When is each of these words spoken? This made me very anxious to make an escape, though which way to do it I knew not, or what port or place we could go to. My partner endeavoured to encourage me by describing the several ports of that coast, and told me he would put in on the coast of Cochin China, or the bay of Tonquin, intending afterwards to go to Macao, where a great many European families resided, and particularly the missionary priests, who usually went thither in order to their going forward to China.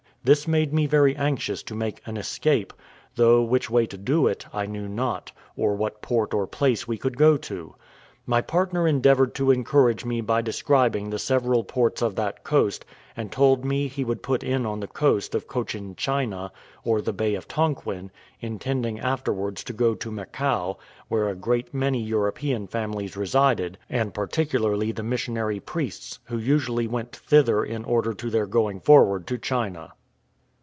This 0.23 0.47
made 0.47 0.71
me 0.71 0.85
very 0.85 1.15
anxious 1.15 1.63
to 1.63 1.73
make 1.73 1.99
an 2.05 2.15
escape, 2.15 2.73
though 3.15 3.41
which 3.41 3.71
way 3.71 3.87
to 3.87 3.97
do 3.97 4.27
it 4.27 4.45
I 4.53 4.67
knew 4.67 4.87
not, 4.87 5.31
or 5.55 5.73
what 5.73 6.03
port 6.03 6.31
or 6.31 6.45
place 6.45 6.87
we 6.87 6.99
could 6.99 7.17
go 7.17 7.37
to. 7.37 7.73
My 8.27 8.39
partner 8.41 8.87
endeavoured 8.87 9.33
to 9.33 9.49
encourage 9.49 10.05
me 10.05 10.21
by 10.21 10.43
describing 10.43 11.09
the 11.09 11.17
several 11.17 11.63
ports 11.63 12.03
of 12.03 12.13
that 12.17 12.43
coast, 12.43 12.85
and 13.17 13.31
told 13.31 13.65
me 13.65 13.87
he 13.87 14.03
would 14.05 14.21
put 14.21 14.43
in 14.43 14.63
on 14.63 14.79
the 14.79 14.85
coast 14.87 15.33
of 15.33 15.47
Cochin 15.47 15.95
China, 15.95 16.51
or 16.83 17.01
the 17.01 17.13
bay 17.13 17.33
of 17.33 17.47
Tonquin, 17.47 18.11
intending 18.41 18.99
afterwards 18.99 19.63
to 19.63 19.73
go 19.73 19.95
to 19.95 20.11
Macao, 20.11 20.77
where 21.07 21.29
a 21.29 21.35
great 21.35 21.73
many 21.73 21.99
European 21.99 22.67
families 22.67 23.17
resided, 23.17 23.75
and 23.89 24.13
particularly 24.13 24.91
the 24.91 25.01
missionary 25.01 25.59
priests, 25.59 26.19
who 26.25 26.37
usually 26.37 26.85
went 26.87 27.15
thither 27.15 27.63
in 27.65 27.83
order 27.85 28.13
to 28.13 28.29
their 28.29 28.45
going 28.45 28.79
forward 28.79 29.25
to 29.25 29.39
China. 29.39 29.93